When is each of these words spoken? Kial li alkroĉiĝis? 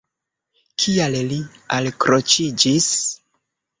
Kial 0.83 1.17
li 1.33 1.37
alkroĉiĝis? 1.77 2.91